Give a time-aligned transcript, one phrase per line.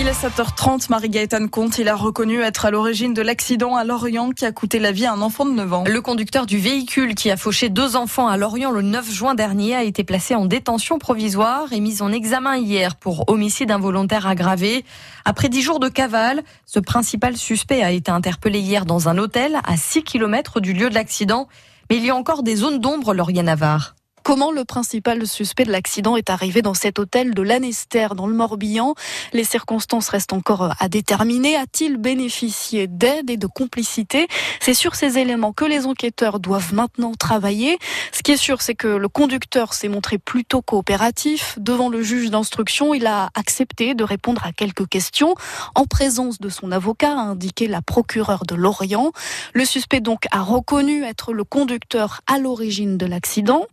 [0.00, 4.30] Il est 7h30, Marie-Gaëtane Comte, il a reconnu être à l'origine de l'accident à Lorient
[4.30, 5.84] qui a coûté la vie à un enfant de 9 ans.
[5.86, 9.74] Le conducteur du véhicule qui a fauché deux enfants à Lorient le 9 juin dernier
[9.74, 14.86] a été placé en détention provisoire et mis en examen hier pour homicide involontaire aggravé.
[15.26, 19.58] Après dix jours de cavale, ce principal suspect a été interpellé hier dans un hôtel
[19.66, 21.46] à 6 km du lieu de l'accident.
[21.90, 23.96] Mais il y a encore des zones d'ombre, Lauriane Navarre.
[24.30, 28.32] Comment le principal suspect de l'accident est arrivé dans cet hôtel de Lanester dans le
[28.32, 28.94] Morbihan?
[29.32, 31.56] Les circonstances restent encore à déterminer.
[31.56, 34.28] A-t-il bénéficié d'aide et de complicité?
[34.60, 37.76] C'est sur ces éléments que les enquêteurs doivent maintenant travailler.
[38.12, 41.56] Ce qui est sûr, c'est que le conducteur s'est montré plutôt coopératif.
[41.58, 45.34] Devant le juge d'instruction, il a accepté de répondre à quelques questions
[45.74, 49.10] en présence de son avocat, a indiqué la procureure de Lorient.
[49.54, 53.66] Le suspect donc a reconnu être le conducteur à l'origine de l'accident,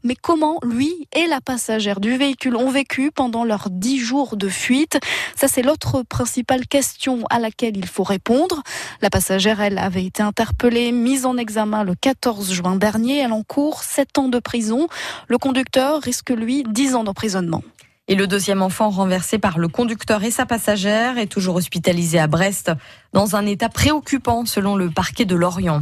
[0.63, 4.99] lui et la passagère du véhicule ont vécu pendant leurs dix jours de fuite.
[5.35, 8.63] Ça, c'est l'autre principale question à laquelle il faut répondre.
[9.01, 13.19] La passagère, elle, avait été interpellée, mise en examen le 14 juin dernier.
[13.19, 14.87] Elle encourt sept ans de prison.
[15.27, 17.63] Le conducteur risque, lui, dix ans d'emprisonnement.
[18.09, 22.27] Et le deuxième enfant renversé par le conducteur et sa passagère est toujours hospitalisé à
[22.27, 22.71] Brest
[23.11, 25.81] dans un état préoccupant selon le parquet de Lorient.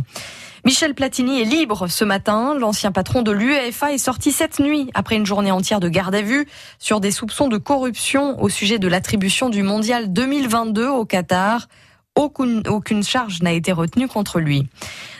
[0.66, 2.56] Michel Platini est libre ce matin.
[2.58, 6.24] L'ancien patron de l'UEFA est sorti cette nuit après une journée entière de garde à
[6.24, 6.48] vue
[6.80, 11.68] sur des soupçons de corruption au sujet de l'attribution du mondial 2022 au Qatar.
[12.16, 14.68] Aucune, aucune charge n'a été retenue contre lui.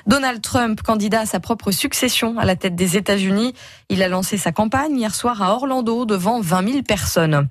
[0.08, 3.54] Donald Trump, candidat à sa propre succession à la tête des États-Unis,
[3.90, 7.48] il a lancé sa campagne hier soir à Orlando devant 20 000 personnes.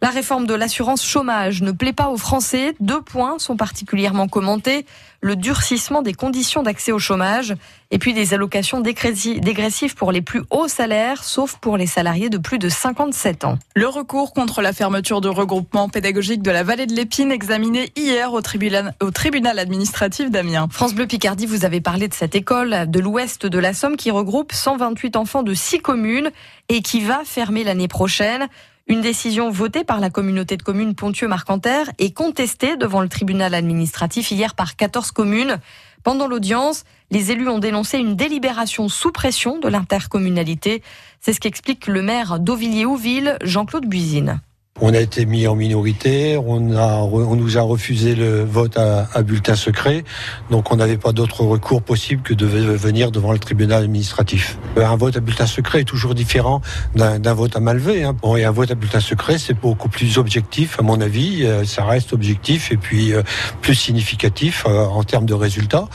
[0.00, 2.74] La réforme de l'assurance chômage ne plaît pas aux Français.
[2.78, 4.86] Deux points sont particulièrement commentés.
[5.20, 7.56] Le durcissement des conditions d'accès au chômage
[7.90, 12.38] et puis des allocations dégressives pour les plus hauts salaires, sauf pour les salariés de
[12.38, 13.58] plus de 57 ans.
[13.74, 18.32] Le recours contre la fermeture de regroupement pédagogique de la vallée de l'Épine examiné hier
[18.32, 20.68] au tribunal, au tribunal administratif d'Amiens.
[20.70, 24.12] France Bleu Picardie, vous avez parlé de cette école de l'ouest de la Somme qui
[24.12, 26.30] regroupe 128 enfants de six communes
[26.68, 28.46] et qui va fermer l'année prochaine.
[28.86, 34.30] Une décision votée par la communauté de communes Pontieux-Marcanterre et contestée devant le tribunal administratif
[34.30, 35.58] hier par 14 communes.
[36.04, 40.82] Pendant l'audience, les élus ont dénoncé une délibération sous pression de l'intercommunalité.
[41.20, 44.40] C'est ce qu'explique le maire d'Auvilliers-Ouville, Jean-Claude Buisine.
[44.80, 49.08] On a été mis en minorité, on, a, on nous a refusé le vote à,
[49.12, 50.04] à bulletin secret,
[50.50, 54.56] donc on n'avait pas d'autre recours possible que de venir devant le tribunal administratif.
[54.76, 56.60] Euh, un vote à bulletin secret est toujours différent
[56.94, 58.04] d'un vote à main levée.
[58.04, 58.14] Hein.
[58.22, 61.64] Bon, et un vote à bulletin secret, c'est beaucoup plus objectif, à mon avis, euh,
[61.64, 63.22] ça reste objectif et puis euh,
[63.60, 65.88] plus significatif en termes de résultats.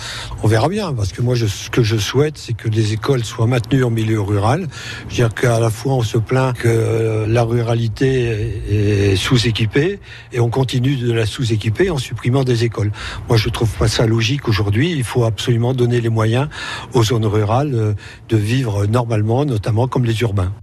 [0.43, 3.23] On verra bien, parce que moi, je, ce que je souhaite, c'est que les écoles
[3.23, 4.67] soient maintenues en milieu rural.
[5.07, 8.61] Je veux dire qu'à la fois, on se plaint que la ruralité
[9.15, 9.99] sous-équipée
[10.31, 12.91] et on continue de la sous-équiper en supprimant des écoles.
[13.27, 14.91] Moi, je trouve pas ça logique aujourd'hui.
[14.91, 16.47] Il faut absolument donner les moyens
[16.93, 17.93] aux zones rurales euh,
[18.29, 20.53] de vivre normalement, notamment comme les urbains.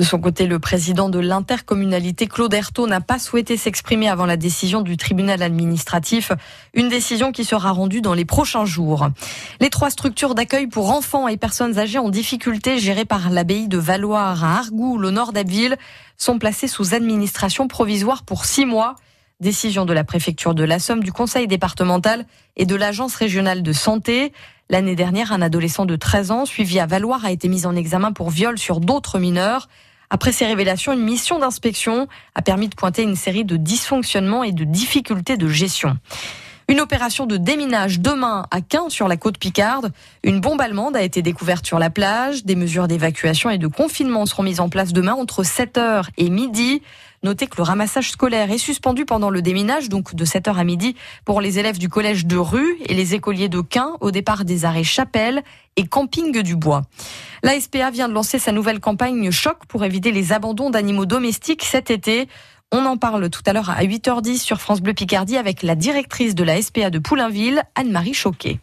[0.00, 4.38] De son côté, le président de l'intercommunalité, Claude Erthaud, n'a pas souhaité s'exprimer avant la
[4.38, 6.32] décision du tribunal administratif,
[6.72, 9.08] une décision qui sera rendue dans les prochains jours.
[9.60, 13.76] Les trois structures d'accueil pour enfants et personnes âgées en difficulté gérées par l'abbaye de
[13.76, 15.76] Valoir à Argoul, au nord d'Abbeville,
[16.16, 18.94] sont placées sous administration provisoire pour six mois.
[19.40, 22.24] Décision de la préfecture de la Somme, du conseil départemental
[22.56, 24.32] et de l'agence régionale de santé.
[24.70, 28.12] L'année dernière, un adolescent de 13 ans suivi à Valoir a été mis en examen
[28.12, 29.68] pour viol sur d'autres mineurs.
[30.10, 34.52] Après ces révélations, une mission d'inspection a permis de pointer une série de dysfonctionnements et
[34.52, 35.96] de difficultés de gestion.
[36.70, 39.90] Une opération de déminage demain à Quin sur la côte Picarde.
[40.22, 42.44] Une bombe allemande a été découverte sur la plage.
[42.44, 46.80] Des mesures d'évacuation et de confinement seront mises en place demain entre 7h et midi.
[47.24, 50.94] Notez que le ramassage scolaire est suspendu pendant le déminage, donc de 7h à midi,
[51.24, 54.64] pour les élèves du collège de Rue et les écoliers de Quin au départ des
[54.64, 55.42] arrêts Chapelle
[55.74, 56.82] et Camping du Bois.
[57.42, 61.64] La SPA vient de lancer sa nouvelle campagne Choc pour éviter les abandons d'animaux domestiques
[61.64, 62.28] cet été.
[62.72, 66.36] On en parle tout à l'heure à 8h10 sur France Bleu Picardie avec la directrice
[66.36, 68.60] de la SPA de Poulainville, Anne-Marie Choquet.